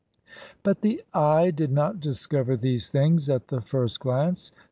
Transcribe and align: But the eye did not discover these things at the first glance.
But 0.63 0.81
the 0.81 1.03
eye 1.13 1.51
did 1.51 1.71
not 1.71 1.99
discover 1.99 2.57
these 2.57 2.89
things 2.89 3.29
at 3.29 3.49
the 3.49 3.61
first 3.61 3.99
glance. 3.99 4.51